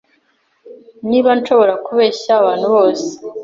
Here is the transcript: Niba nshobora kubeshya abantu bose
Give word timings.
Niba 1.09 1.29
nshobora 1.39 1.73
kubeshya 1.85 2.31
abantu 2.41 2.67
bose 2.75 3.09